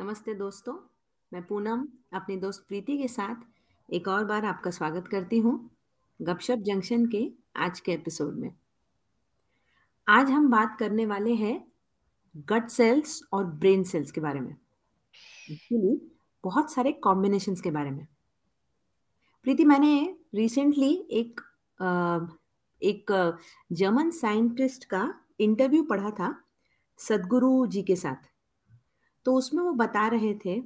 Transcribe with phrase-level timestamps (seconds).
[0.00, 0.72] नमस्ते दोस्तों,
[1.32, 3.42] मैं पूनम, अपनी दोस्त प्रीति के साथ
[3.88, 5.52] एक और बार आपका स्वागत करती हूँ
[6.20, 7.20] गपशप जंक्शन के
[7.56, 8.54] आज के एपिसोड में।
[10.08, 11.52] आज हम बात करने वाले हैं
[12.48, 14.56] गट सेल्स और ब्रेन सेल्स के बारे में।
[15.50, 16.00] एक्चुअली
[16.44, 18.06] बहुत सारे कॉम्बिनेशन के बारे में।
[19.42, 21.40] प्रीति, मैंने रिसेंटली एक
[22.82, 23.12] एक
[23.72, 26.34] जर्मन साइंटिस्ट का इंटरव्यू पढ़ा था
[26.98, 28.28] सदगुरु जी के साथ।
[29.24, 30.60] तो उसमें वो बता रहे थे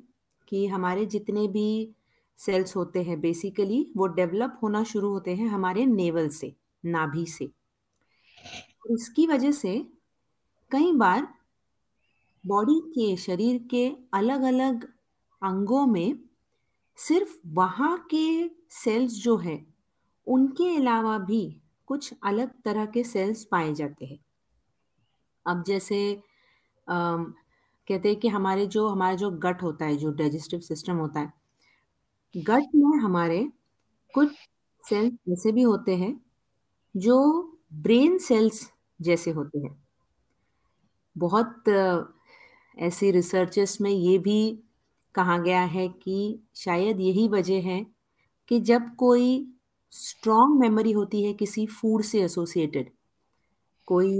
[0.49, 1.95] कि हमारे जितने भी
[2.39, 6.55] सेल्स होते हैं बेसिकली वो डेवलप होना शुरू होते हैं हमारे नेवल से,
[6.85, 7.51] नाभि से।
[8.91, 9.87] इसकी वजह से
[10.71, 11.29] कई बार
[12.47, 14.84] बॉडी के, शरीर के अलग अलग
[15.43, 16.19] अंगों में
[16.97, 19.67] सिर्फ़ वहाँ के सेल्स जो है,
[20.27, 24.19] उनके अलावा भी कुछ अलग तरह के सेल्स पाए जाते हैं।
[25.47, 26.23] अब जैसे
[27.88, 31.33] कहते हैं कि हमारे जो, हमारा जो गट होता है, जो डाइजेस्टिव सिस्टम होता है,
[32.34, 33.48] गट में हमारे
[34.14, 34.33] कुछ
[34.84, 36.20] सेल्स ऐसे भी होते हैं
[36.94, 37.19] जो
[37.75, 39.77] ब्रेन सेल्स जैसे होते हैं।
[41.17, 41.64] बहुत,
[42.77, 44.39] ऐसी रिसर्चेस में ये भी
[45.14, 47.87] कहा गया है कि शायद यही वजह है
[48.48, 49.27] कि जब कोई
[49.92, 52.91] स्ट्रॉन्ग मेमोरी होती है किसी फ़ूड से एसोसिएटेड
[53.89, 54.11] कोई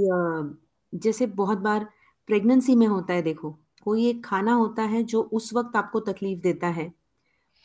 [0.92, 1.89] जैसे बहुत बार
[2.28, 3.50] प्रेगनेंसी में होता है, देखो।
[3.84, 6.92] कोई एक खाना होता है जो उस वक्त आपको तकलीफ़ देता है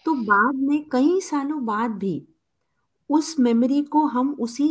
[0.05, 2.21] तो बाद में, कई सालों बाद भी
[3.09, 4.69] उस मेमोरी को हम उसी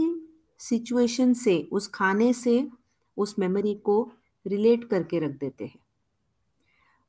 [0.60, 2.68] सिचुएशन से, उस खाने से,
[3.16, 4.00] उस मेमोरी को
[4.46, 5.78] रिलेट करके रख देते हैं।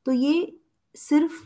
[0.06, 0.52] तो ये
[0.96, 1.42] सिर्फ़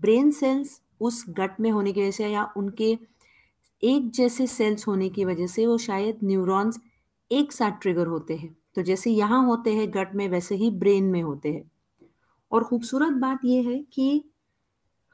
[0.00, 2.96] ब्रेन सेल्स उस गट में होने की वजह से या उनके
[3.82, 6.78] एक जैसे सेल्स होने की वजह से वो शायद न्यूरॉन्स
[7.30, 11.04] एक साथ ट्रिगर होते हैं। तो जैसे यहाँ होते हैं गट में, वैसे ही ब्रेन
[11.04, 11.70] में होते हैं।
[12.52, 14.24] और खूबसूरत बात यह है कि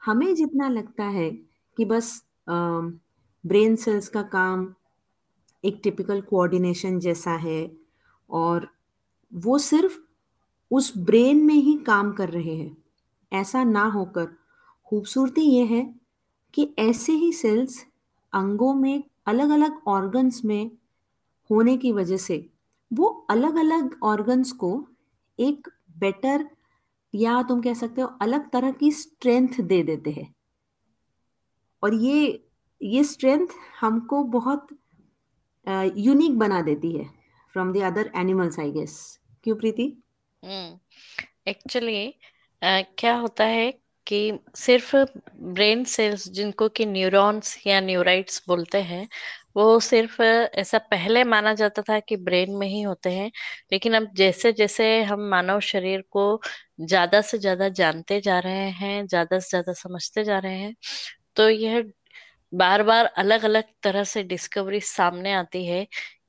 [0.01, 1.29] हमें जितना लगता है
[1.77, 4.67] कि बस ब्रेन सेल्स का काम
[5.63, 7.71] एक टिपिकल कोऑर्डिनेशन जैसा है
[8.29, 8.67] और
[9.31, 9.97] वो सिर्फ़
[10.71, 12.77] उस ब्रेन में ही काम कर रहे हैं।
[13.31, 14.27] ऐसा ना होकर
[14.87, 15.83] खूबसूरती ये है
[16.53, 17.85] कि ऐसे ही सेल्स
[18.33, 20.71] अंगों में अलग अलग ऑर्गन्स में
[21.49, 22.37] होने की वजह से
[22.93, 24.87] वो अलग अलग ऑर्गन्स को
[25.39, 25.67] एक
[25.97, 26.49] बेटर
[27.15, 30.35] या तुम कह सकते हो अलग तरह की स्ट्रेंथ दे देते हैं।
[31.83, 32.45] और ये
[32.81, 33.47] ये स्ट्रेंथ
[33.81, 34.67] हमको बहुत
[35.97, 37.05] यूनिक बना देती है
[37.53, 40.03] from the other animals I guess क्यों प्रीति?
[41.47, 43.71] एक्चुअली हम्म, uh, क्या होता है
[44.07, 44.95] कि सिर्फ़
[45.35, 49.07] ब्रेन सेल्स जिनको कि न्यूरॉन्स या न्यूराइट्स बोलते हैं
[49.55, 53.31] वो सिर्फ़ ऐसा पहले माना जाता था कि ब्रेन में ही होते हैं,
[53.71, 56.25] लेकिन अब जैसे जैसे हम मानव शरीर को
[56.81, 60.75] ज़्यादा से ज़्यादा जानते जा रहे हैं, ज़्यादा से ज़्यादा समझते जा रहे हैं
[61.35, 61.83] तो यह
[62.53, 65.85] बार बार अलग अलग तरह से डिस्कवरी सामने आती है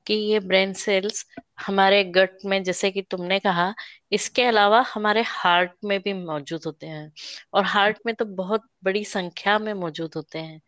[0.07, 1.25] कि ये ब्रेन सेल्स
[1.61, 3.73] हमारे गट में, जैसे कि तुमने कहा,
[4.13, 7.11] इसके अलावा हमारे हार्ट में भी मौजूद होते हैं।
[7.53, 10.61] और हार्ट में तो बहुत बड़ी संख्या में मौजूद होते हैं।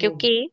[0.00, 0.50] क्योंकि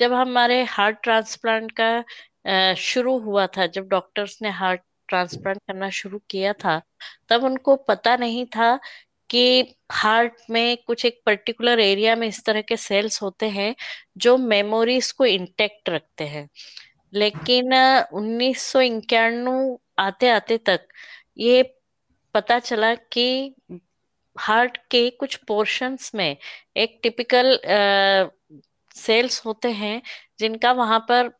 [0.00, 6.18] जब हमारे हार्ट ट्रांसप्लांट का शुरू हुआ था जब डॉक्टर्स ने हार्ट ट्रांसप्लांट करना शुरू
[6.30, 6.82] किया था
[7.28, 8.78] तब उनको पता नहीं था
[9.30, 13.74] कि हार्ट में कुछ एक पर्टिकुलर एरिया में इस तरह के सेल्स होते हैं
[14.16, 16.48] जो मेमोरीज को इंटेक्ट रखते हैं।
[17.14, 17.74] लेकिन
[18.12, 18.80] उन्नीस सौ
[19.98, 20.88] आते आते तक
[21.38, 21.62] ये
[22.34, 23.54] पता चला कि
[24.38, 26.36] हार्ट के कुछ पोर्शंस में
[26.76, 27.58] एक टिपिकल
[28.96, 30.00] सेल्स होते हैं
[30.38, 31.30] जिनका वहाँ पर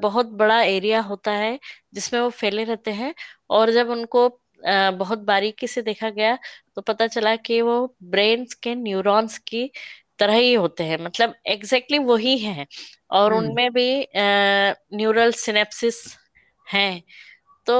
[0.00, 1.58] बहुत बड़ा एरिया होता है
[1.94, 3.14] जिसमें वो फैले रहते हैं
[3.50, 4.28] और जब उनको
[4.62, 6.36] बहुत बारीकी से देखा गया
[6.76, 9.70] तो पता चला कि वो ब्रेन के न्यूरॉन्स की
[10.18, 12.66] तरह ही होते हैं मतलब एग्जैक्टली exactly वही हैं
[13.10, 14.06] और हम्म। उनमें भी
[14.96, 16.04] न्यूरल सिनेप्सिस
[16.66, 17.02] हैं
[17.66, 17.76] तो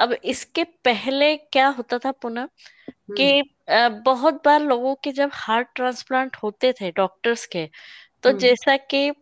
[0.00, 2.46] अब इसके पहले क्या होता था पुनः
[3.16, 3.26] कि
[3.70, 7.68] हम्म। बहुत बार लोगों के जब हार्ट ट्रांसप्लांट होते थे डॉक्टर्स के
[8.22, 9.12] तो हम्म। जैसा कि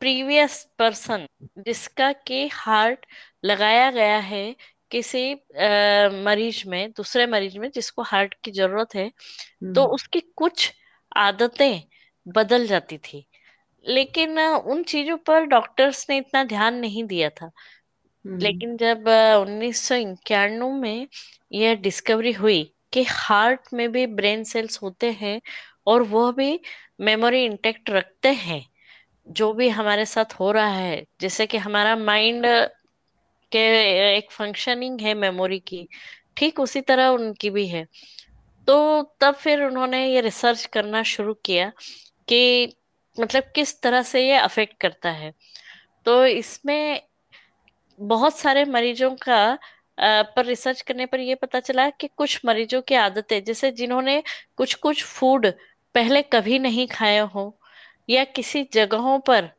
[0.00, 1.26] प्रीवियस पर्सन
[1.58, 3.06] जिसका के हार्ट
[3.44, 4.54] लगाया गया है
[4.90, 10.20] किसी आ, मरीज़ में दूसरे मरीज़ में जिसको हार्ट की ज़रूरत है तो हम्म। उसकी
[10.36, 10.72] कुछ
[11.16, 11.82] आदतें
[12.26, 13.26] बदल जाती थी
[13.84, 17.50] लेकिन उन चीज़ों पर डॉक्टर्स ने इतना ध्यान नहीं दिया था
[18.24, 19.08] हम्म। लेकिन जब
[19.40, 21.08] उन्नीस सौ इक्यानवे में
[21.52, 25.40] यह डिस्कवरी हुई कि हार्ट में भी ब्रेन सेल्स होते हैं
[25.86, 26.58] और वह भी
[27.00, 28.64] मेमोरी इंटेक्ट रखते हैं,
[29.26, 32.46] जो भी हमारे साथ हो रहा है। जैसे कि हमारा माइंड
[33.52, 33.58] के
[34.16, 35.86] एक फंक्शनिंग है मेमोरी की,
[36.36, 37.84] ठीक उसी तरह उनकी भी है।
[38.68, 41.70] तो तब फिर उन्होंने ये रिसर्च करना शुरू किया
[42.28, 42.76] कि
[43.16, 45.32] मतलब किस तरह से ये अफेक्ट करता है।
[46.06, 47.00] तो इसमें
[47.98, 49.58] बहुत सारे मरीजों का
[49.98, 54.22] पर रिसर्च करने पर यह पता चला कि कुछ मरीजों की आदतें, जैसे जिन्होंने
[54.56, 55.46] कुछ कुछ फ़ूड
[55.96, 57.44] पहले कभी नहीं खाए हो
[58.08, 59.50] या किसी जगहों पर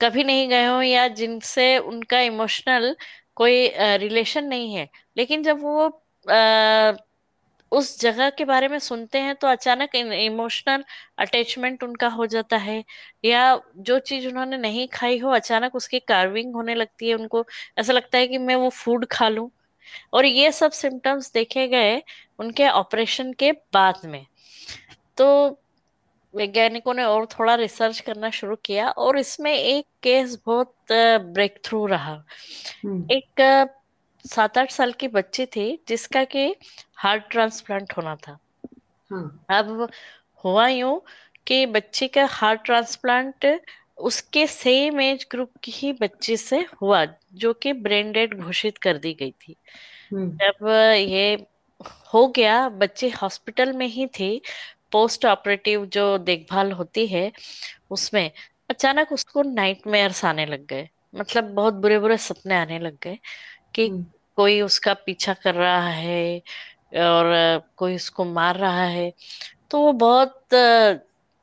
[0.00, 2.96] कभी नहीं गए हो या जिनसे उनका इमोशनल
[3.36, 3.68] कोई
[3.98, 5.88] रिलेशन नहीं है। लेकिन जब वो
[6.26, 6.96] अ,
[7.72, 10.84] उस जगह के बारे में सुनते हैं तो अचानक इमोशनल
[11.18, 12.82] अटैचमेंट उनका हो जाता है।
[13.24, 13.42] या
[13.80, 17.44] जो चीज़ उन्होंने नहीं खाई हो अचानक उसकी कार्विंग होने लगती है उनको।
[17.78, 19.50] ऐसा लगता है कि मैं वो फ़ूड खा लूँ।
[20.14, 22.02] और ये सब सिम्टम्स देखे गए
[22.38, 24.24] उनके ऑपरेशन के बाद में।
[25.18, 25.28] तो
[26.34, 30.74] वैज्ञानिकों ने और थोड़ा रिसर्च करना शुरू किया और इसमें एक केस बहुत
[31.20, 32.24] ब्रेक थ्रू रहा।
[32.84, 33.66] हम्म। एक
[34.26, 36.56] सात आठ साल की बच्ची थी जिसका कि
[36.96, 38.38] हार्ट ट्रांसप्लांट होना था।
[39.10, 39.90] हाँ। अब
[40.44, 41.00] हुआ यूँ
[41.46, 43.60] कि बच्ची का हार्ट ट्रांसप्लांट
[43.98, 48.96] उसके सेम एज ग्रुप की ही बच्ची से हुआ जो कि ब्रेन डेड घोषित कर
[48.96, 49.56] दी गई थी।
[50.12, 50.68] हम्म। जब
[50.98, 51.46] ये
[52.14, 54.42] हो गया बच्चे हॉस्पिटल में ही थी
[54.92, 57.30] पोस्ट ऑपरेटिव जो देखभाल होती है
[57.90, 58.30] उसमें
[58.70, 63.18] अचानक उसको नाइटमेयर्स आने लग गए। मतलब बहुत बुरे बुरे सपने आने लग गए
[63.74, 64.04] कि हम्म।
[64.36, 66.38] कोई उसका पीछा कर रहा है
[67.00, 67.32] और
[67.76, 69.12] कोई उसको मार रहा है।
[69.70, 70.54] तो वो बहुत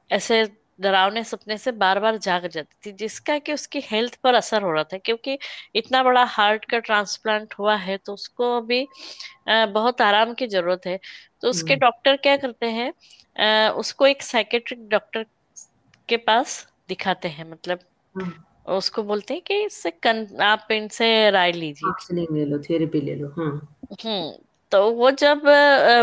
[0.10, 0.44] ऐसे
[0.80, 4.72] डरावने सपने से बार बार जाग जाती थी जिसका कि उसकी हेल्थ पर असर हो
[4.72, 5.38] रहा था क्योंकि
[5.76, 8.88] इतना बड़ा हार्ट का ट्रांसप्लांट हुआ है तो उसको अभी
[9.50, 11.00] बहुत आराम की ज़रूरत है।
[11.42, 15.26] तो उसके हम्म। डॉक्टर क्या करते हैं उसको एक साइकेट्रिक डॉक्टर
[16.10, 17.80] के पास दिखाते हैं मतलब
[18.16, 18.46] हाँ
[18.78, 23.28] उसको बोलते हैं कि इससे कन, आप इनसे राय लीजिए। ले लो थेरेपी ले लो
[23.30, 25.42] हाँ हम्म तो वो जब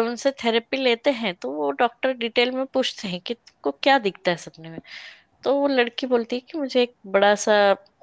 [0.09, 4.31] उनसे थेरेपी लेते हैं तो वो डॉक्टर डिटेल में पूछते हैं कि तुमको क्या दिखता
[4.31, 4.81] है सपने में?
[5.45, 7.55] तो वो लड़की बोलती है कि मुझे एक बड़ा सा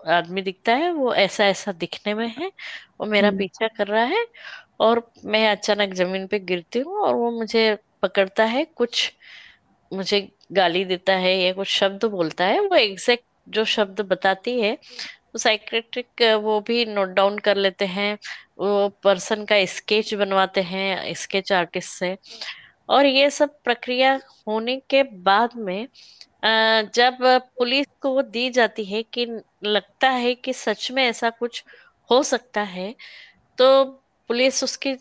[0.10, 2.52] आदमी दिखता है वो ऐसा ऐसा दिखने में है
[3.00, 4.26] वो मेरा हम्म। पीछा कर रहा है
[4.80, 9.12] और मैं अचानक ज़मीन पे गिरती हूँ और वो मुझे पकड़ता है कुछ
[9.92, 10.22] मुझे
[10.52, 14.78] गाली देता है या कुछ शब्द बोलता है वो एग्जैक्ट जो शब्द बताती है
[15.36, 18.14] साइकेट्रिक वो भी नोट डाउन कर लेते हैं।
[18.60, 22.18] वो पर्सन का स्केच बनवाते हैं स्केच आर्टिस्ट से।
[22.90, 25.88] और ये सब प्रक्रिया होने के बाद में
[26.96, 27.18] जब
[27.58, 29.26] पुलिस को दी जाती है कि
[29.66, 31.64] लगता है कि सच में ऐसा कुछ
[32.10, 32.94] हो सकता है
[33.58, 33.84] तो
[34.30, 34.96] पुलिस उसकी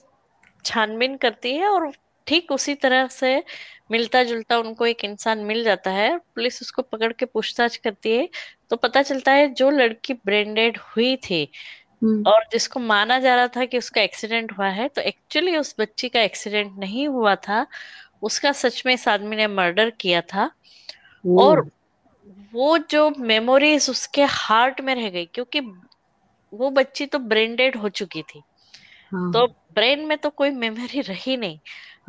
[0.64, 1.90] छानबीन करती है और
[2.26, 3.42] ठीक उसी तरह से
[3.90, 8.28] मिलता जुलता उनको एक इंसान मिल जाता है। पुलिस उसको पकड़ के पूछताछ करती है
[8.72, 11.48] तो पता चलता है जो लड़की ब्रेन डेड हुई थी
[12.02, 15.74] हम्म। और जिसको माना जा रहा था कि उसका एक्सीडेंट हुआ है तो एक्चुअली उस
[15.80, 17.66] बच्ची का एक्सीडेंट नहीं हुआ था।
[18.22, 20.50] उसका सच में इस आदमी ने मर्डर किया था।
[21.26, 21.70] और
[22.52, 25.60] वो जो मेमोरीज उसके हार्ट में रह गई क्योंकि
[26.52, 28.40] वो बच्ची तो ब्रेन डेड हो चुकी थी।
[29.14, 31.58] तो हाँ ब्रेन में तो कोई मेमोरी रही नहीं।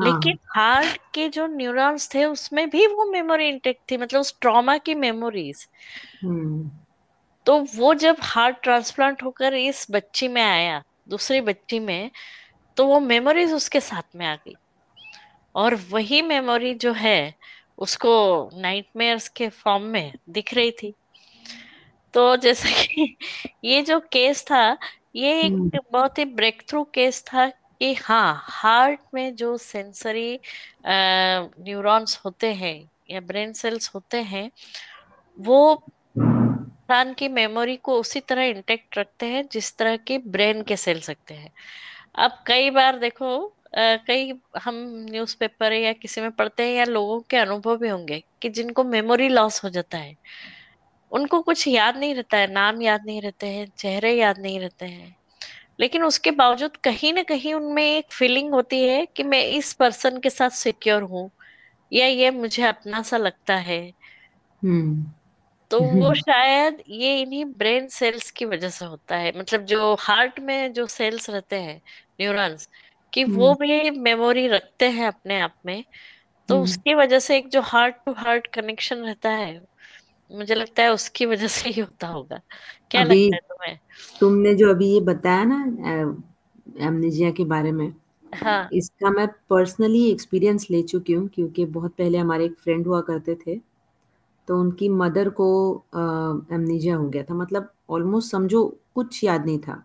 [0.01, 4.35] लेकिन हाँ हार्ट के जो न्यूरॉन्स थे उसमें भी वो मेमोरी इंटेक्ट थी मतलब उस
[4.41, 5.67] ट्रॉमा की मेमोरीज।
[6.23, 6.71] हम्म।
[7.45, 12.11] तो वो जब हार्ट ट्रांसप्लांट होकर इस बच्ची में आया दूसरी बच्ची में
[12.77, 14.55] तो वो मेमोरीज उसके साथ में आ गई।
[15.55, 17.33] और वही मेमोरी जो है
[17.77, 20.93] उसको नाइटमेयर्स के फॉर्म में दिख रही थी।
[22.13, 23.17] तो जैसे कि
[23.63, 24.77] ये जो केस था
[25.15, 27.51] ये हम्म। एक बहुत ही ब्रेक थ्रू केस था
[27.83, 30.39] कि हाँ हार्ट में जो सेंसरी
[30.87, 32.75] न्यूरॉन्स होते हैं
[33.09, 34.49] या ब्रेन सेल्स होते हैं
[35.37, 35.59] वो
[36.83, 41.09] इंसान की मेमोरी को उसी तरह इंटेक्ट रखते हैं जिस तरह के ब्रेन के सेल्स
[41.09, 41.51] रखते हैं।
[42.17, 43.37] अब कई बार देखो
[43.73, 44.75] अ, कई हम
[45.11, 49.29] न्यूज़पेपर या किसी में पढ़ते हैं या लोगों के अनुभव भी होंगे कि जिनको मेमोरी
[49.29, 50.15] लॉस हो जाता है
[51.11, 54.85] उनको कुछ याद नहीं रहता है नाम याद नहीं रहते हैं चेहरे याद नहीं रहते
[54.85, 55.15] हैं।
[55.79, 60.19] लेकिन उसके बावजूद कहीं ना कहीं उनमें एक फीलिंग होती है कि मैं इस पर्सन
[60.19, 61.31] के साथ सिक्योर हूँ
[61.93, 63.93] या ये मुझे अपना सा लगता है।
[64.63, 65.05] हम्म।
[65.69, 70.39] तो वो शायद ये इन्हीं ब्रेन सेल्स की वजह से होता है। मतलब जो हार्ट
[70.39, 71.81] में जो सेल्स रहते हैं
[72.21, 72.69] न्यूरॉन्स
[73.13, 75.83] कि वो हम्म। भी मेमोरी रखते हैं अपने आप में।
[76.47, 79.72] तो हम्म। उसकी वजह से एक जो हार्ट टू हार्ट कनेक्शन रहता है
[80.33, 82.39] मुझे लगता है उसकी वजह से ही होता होगा।
[82.91, 83.79] क्या लगता है तुम्हें?
[84.19, 85.63] तुमने जो अभी ये बताया ना
[86.79, 87.93] एमनेजिया के बारे में
[88.33, 93.01] हाँ। इसका मैं पर्सनली एक्सपीरियंस ले चुकी हूँ क्योंकि बहुत पहले हमारे एक फ्रेंड हुआ
[93.01, 93.59] करते थे
[94.47, 95.47] तो उनकी मदर को
[95.95, 99.83] एमनेजिया हो गया था। मतलब ऑलमोस्ट समझो कुछ याद नहीं था।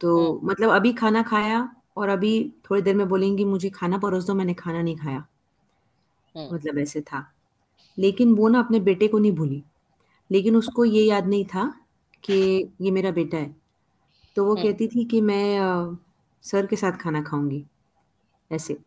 [0.00, 4.26] तो हम्म। मतलब अभी खाना खाया और अभी थोड़ी देर में बोलेंगी मुझे खाना परोस
[4.26, 5.24] दो मैंने खाना नहीं खाया।
[6.34, 7.31] हम्म। मतलब ऐसे था।
[7.98, 9.62] लेकिन वो ना अपने बेटे को नहीं भूली।
[10.30, 11.80] लेकिन उसको ये याद नहीं था
[12.24, 13.56] कि ये मेरा बेटा है।
[14.36, 15.96] तो वो हम्म। कहती थी कि मैं अ,
[16.42, 17.66] सर के साथ खाना खाऊँगी
[18.52, 18.78] ऐसे।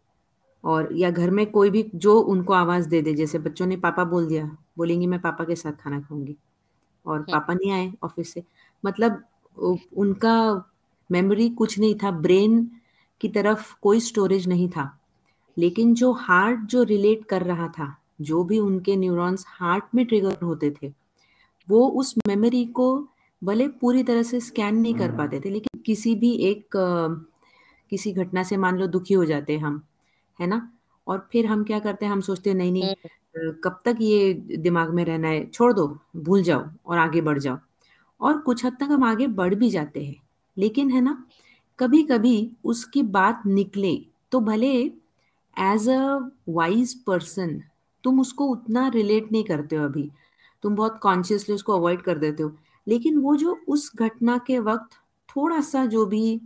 [0.63, 4.03] और या घर में कोई भी जो उनको आवाज़ दे दे जैसे बच्चों ने पापा
[4.03, 6.35] बोल दिया बोलेंगी मैं पापा के साथ खाना खाऊँगी।
[7.05, 8.43] और हम्म। पापा नहीं आए ऑफ़िस से।
[8.85, 9.23] मतलब
[9.57, 10.63] उ- उनका
[11.11, 12.71] मेमोरी कुछ नहीं था ब्रेन
[13.21, 14.99] की तरफ़ कोई स्टोरेज नहीं था।
[15.57, 20.37] लेकिन जो हार्ट जो रिलेट कर रहा था जो भी उनके न्यूरॉन्स हार्ट में ट्रिगर
[20.43, 20.93] होते थे
[21.69, 22.87] वो उस मेमोरी को
[23.43, 26.69] भले पूरी तरह से स्कैन नहीं कर पाते थे लेकिन किसी भी एक
[27.89, 29.81] किसी घटना से मान लो दुखी हो जाते हम
[30.39, 30.71] है ना?
[31.07, 34.33] और फिर हम क्या करते हैं हम सोचते हैं नहीं नहीं हम्म कब तक ये
[34.33, 35.45] दिमाग में रहना है?
[35.45, 37.57] छोड़ दो भूल जाओ और आगे बढ़ जाओ।
[38.21, 40.15] और कुछ हद तक हम आगे बढ़ भी जाते हैं
[40.57, 41.25] लेकिन है ना
[41.79, 43.95] कभी कभी उसकी बात निकले
[44.31, 44.71] तो भले
[45.59, 47.61] एज अ वाइज पर्सन
[48.05, 50.09] तुम उसको उतना रिलेट नहीं करते हो अभी।
[50.63, 52.55] तुम बहुत कॉन्शियसली उसको अवॉइड कर देते हो।
[52.87, 54.95] लेकिन वो जो उस घटना के वक्त
[55.29, 56.41] थोड़ा सा जो भी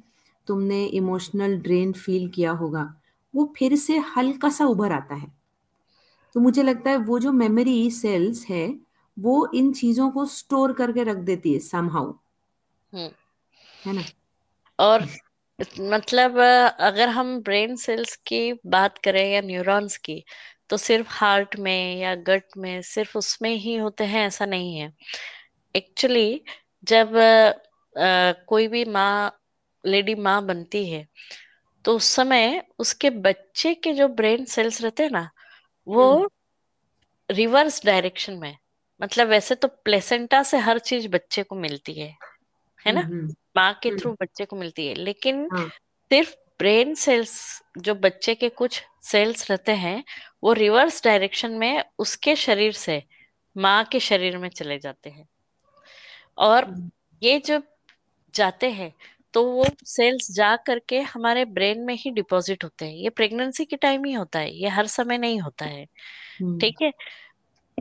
[0.47, 2.93] तुमने इमोशनल ड्रेन फील किया होगा
[3.33, 5.31] वो फिर से हल्का सा उभर आता है।
[6.35, 8.67] तो मुझे लगता है वो जो मेमोरी सेल्स है
[9.17, 12.11] वो इन चीज़ों को स्टोर करके रख देती है समहाउ
[12.93, 13.09] हम्म।
[13.85, 14.03] है ना?
[14.79, 15.07] और
[15.79, 16.37] मतलब
[16.79, 20.23] अगर हम ब्रेन सेल्स की बात करें या न्यूरॉन्स की
[20.69, 24.91] तो सिर्फ़ हार्ट में या गट में सिर्फ़ उसमें ही होते हैं ऐसा नहीं है।
[25.75, 26.41] एक्चुअली
[26.83, 29.39] जब अ, कोई भी माँ
[29.83, 31.07] लेडी माँ बनती है
[31.85, 35.29] तो उस समय उसके बच्चे के जो ब्रेन सेल्स रहते हैं ना
[35.87, 36.29] वो हम्म।
[37.29, 38.57] रिवर्स डायरेक्शन में
[39.01, 42.07] मतलब वैसे तो प्लेसेंटा से हर चीज़ बच्चे को मिलती है
[42.85, 45.67] है हम्म ना हम्म। माँ के हम्म, थ्रू बच्चे को मिलती है लेकिन हाँ।
[46.11, 50.03] सिर्फ़ ब्रेन सेल्स जो बच्चे के कुछ सेल्स रहते हैं
[50.43, 53.03] वो रिवर्स डायरेक्शन में उसके शरीर से
[53.57, 55.29] माँ के शरीर में चले जाते हैं।
[56.37, 56.91] और हम्म।
[57.23, 57.63] ये जब
[58.35, 58.93] जाते हैं
[59.33, 63.75] तो वो सेल्स जा करके हमारे ब्रेन में ही डिपॉजिट होते हैं। ये प्रेगनेंसी के
[63.75, 65.83] टाइम ही होता है ये हर समय नहीं होता है।
[66.41, 66.93] हम्म। ठीक है?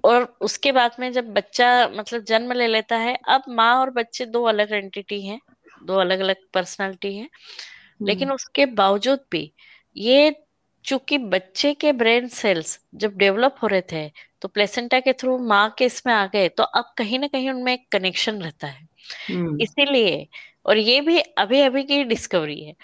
[0.04, 4.26] और उसके बाद में जब बच्चा मतलब जन्म ले लेता है अब माँ और बच्चे
[4.26, 5.40] दो अलग एंटिटी हैं
[5.82, 9.52] दो अलग अलग पर्सनालिटी हैं। हम्म। लेकिन उसके बावजूद भी
[9.96, 10.44] ये
[10.84, 14.08] चूँकि बच्चे के ब्रेन सेल्स जब डेवलप हो रहे थे
[14.42, 17.72] तो प्लेसेंटा के थ्रू माँ के इसमें आ गए तो अब कहीं ना कहीं उनमें
[17.72, 18.86] एक कनेक्शन रहता है।
[19.30, 20.26] हम्म। इसीलिए
[20.66, 22.74] और ये भी अभी अभी की डिस्कवरी है।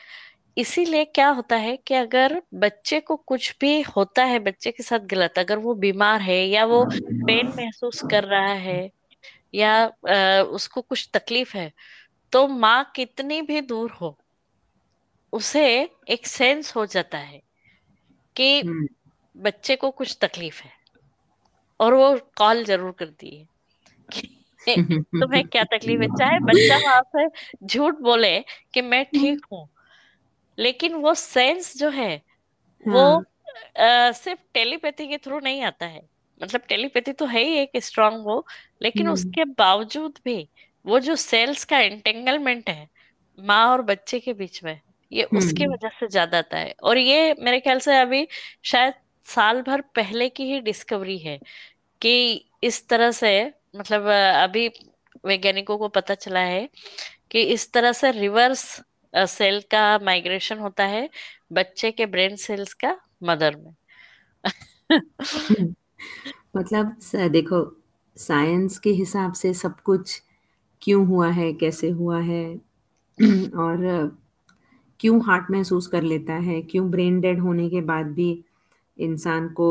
[0.56, 5.00] इसीलिए क्या होता है कि अगर बच्चे को कुछ भी होता है बच्चे के साथ
[5.08, 6.84] गलत अगर वो बीमार है या वो
[7.26, 8.90] पेन महसूस कर रहा है
[9.54, 9.86] या
[10.52, 11.72] उसको कुछ तकलीफ़ है
[12.32, 14.18] तो माँ कितनी भी दूर हो
[15.32, 15.64] उसे
[16.08, 17.40] एक सेंस हो जाता है
[18.36, 18.86] कि हम्म।
[19.36, 20.72] बच्चे को कुछ तकलीफ़ है।
[21.80, 23.46] और वो कॉल ज़रूर करती है
[24.66, 24.76] कि
[25.20, 26.08] तुम्हें क्या तकलीफ़ है?
[26.08, 27.28] चाहे बच्चा वहाँ से
[27.66, 28.38] झूठ बोले
[28.74, 29.68] कि मैं ठीक हूँ
[30.58, 32.14] लेकिन वो सेंस जो है
[32.82, 33.24] वो हाँ।
[33.76, 36.02] अ, सिर्फ़ टेलीपैथी के थ्रू नहीं आता है।
[36.40, 38.46] मतलब टेलीपैथी तो है ही एक स्ट्रांग वो
[38.82, 40.36] लेकिन हम्म। उसके बावजूद भी
[40.84, 42.88] वो जो सेल्स का एंटेंगलमेंट है
[43.38, 44.80] माँ और बच्चे के बीच में
[45.14, 48.26] ये उसकी हम्म। वजह से ज़्यादा आता है। और ये मेरे ख्याल से अभी
[48.64, 48.94] शायद
[49.28, 51.38] साल भर पहले की ही डिस्कवरी है
[52.02, 52.14] कि
[52.64, 53.32] इस तरह से
[53.76, 54.68] मतलब अभी
[55.24, 56.68] वैज्ञानिकों को पता चला है
[57.30, 58.64] कि इस तरह से रिवर्स
[59.14, 61.08] सेल का माइग्रेशन होता है
[61.52, 63.74] बच्चे के ब्रेन सेल्स का मदर में।
[66.56, 66.96] मतलब
[67.32, 67.60] देखो
[68.16, 70.20] साइंस के हिसाब से सब कुछ
[70.82, 72.44] क्यों हुआ है कैसे हुआ है?
[73.56, 73.78] और
[75.04, 76.62] क्यों हार्ट महसूस कर लेता है?
[76.62, 78.44] क्यों ब्रेन डेड होने के बाद भी
[78.98, 79.68] इंसान को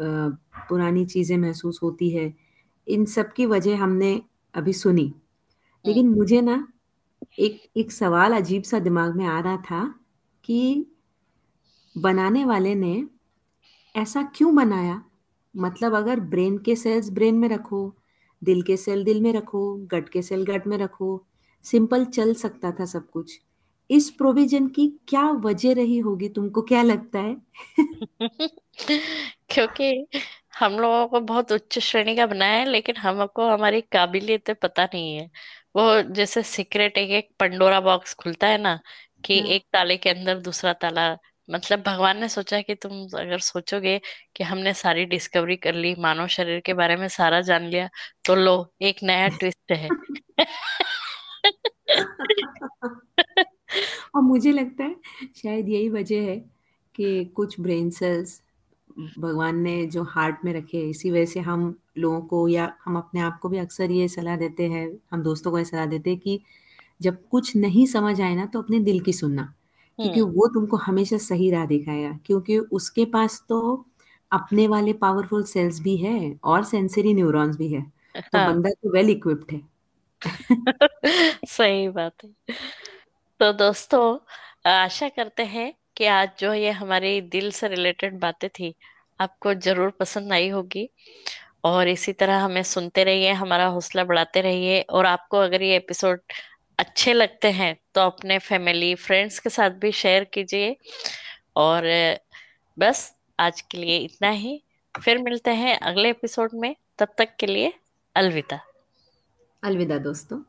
[0.00, 2.34] पुरानी चीज़ें महसूस होती है?
[2.88, 4.22] इन सब की वजह हमने
[4.54, 6.68] अभी सुनी। हम्म। लेकिन मुझे ना
[7.38, 9.94] एक एक सवाल अजीब सा दिमाग में आ रहा था
[10.44, 10.86] कि
[11.98, 13.06] बनाने वाले ने
[13.96, 15.02] ऐसा क्यों बनाया?
[15.56, 17.94] मतलब अगर ब्रेन के सेल्स ब्रेन में रखो
[18.44, 21.24] दिल के सेल दिल में रखो गट के सेल गट में रखो
[21.62, 23.40] सिंपल चल सकता था सब कुछ।
[23.90, 26.28] इस प्रोविज़न की क्या वजह रही होगी?
[26.28, 27.36] तुमको क्या लगता है?
[29.50, 30.06] क्योंकि
[30.60, 35.14] हम लोगों को बहुत उच्च श्रेणी का बनाया है लेकिन हमको हमारी काबिलियत पता नहीं
[35.16, 35.26] है।
[35.76, 38.78] वो जैसे सीक्रेट एक एक पंडोरा बॉक्स खुलता है ना
[39.24, 41.08] कि हाँ। एक ताले के अंदर दूसरा ताला।
[41.48, 44.00] मतलब भगवान ने सोचा कि तुम अगर सोचोगे
[44.36, 47.88] कि हमने सारी डिस्कवरी कर ली मानव शरीर के बारे में सारा जान लिया
[48.24, 49.92] तो लो एक नया ट्विस्ट है।
[54.14, 54.96] और मुझे लगता है
[55.36, 56.36] शायद यही वजह है
[56.94, 58.42] कि कुछ ब्रेन सेल्स
[59.18, 62.96] भगवान ने जो हार्ट में रखे हैं इसी वजह से हम लोगों को या हम
[62.96, 66.10] अपने आप को भी अक्सर ये सलाह देते हैं हम दोस्तों को ये सलाह देते
[66.10, 66.40] हैं कि
[67.02, 69.54] जब कुछ नहीं समझ आए ना तो अपने दिल की सुनना।
[69.98, 73.86] क्योंकि हम्म। वो तुमको हमेशा सही राह दिखाएगा क्योंकि उसके पास तो
[74.32, 77.82] अपने वाले पावरफुल सेल्स भी है और सेंसरी न्यूरॉन्स भी है।
[78.16, 79.60] तो हाँ। बंदा तो वेल इक्विप्ड है।
[81.46, 82.30] सही बात है।
[83.40, 84.18] तो दोस्तों,
[84.70, 88.74] आशा करते हैं कि आज जो ये हमारी दिल से रिलेटेड बातें थी,
[89.20, 90.88] आपको ज़रूर पसंद आई होगी।
[91.64, 96.20] और इसी तरह हमें सुनते रहिए, हमारा हौसला बढ़ाते रहिए। और आपको अगर ये एपिसोड
[96.78, 100.76] अच्छे लगते हैं तो अपने फैमिली, फ्रेंड्स के साथ भी शेयर कीजिए।
[101.56, 101.82] और
[102.76, 104.62] बस, आज के लिए इतना ही।
[104.94, 107.72] फिर मिलते हैं अगले एपिसोड में। तब तक के लिए
[108.16, 108.60] अलविदा।
[109.62, 110.42] अलविदा दोस्तों।